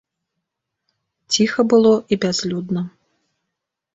Ціха 1.35 1.61
было 1.73 1.91
і 2.15 2.19
бязлюдна. 2.23 2.81